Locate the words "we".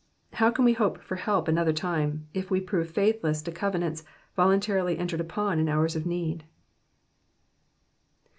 0.65-0.73, 2.49-2.59